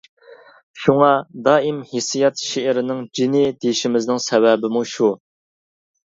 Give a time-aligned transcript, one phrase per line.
[0.85, 1.09] شۇڭا
[1.47, 5.13] دائىم «ھېسسىيات شېئىرنىڭ جېنى» دېيىشىمىزنىڭ سەۋەبىمۇ شۇ.